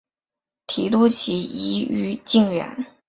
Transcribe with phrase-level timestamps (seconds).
[0.65, 2.87] 提督旗移于靖远。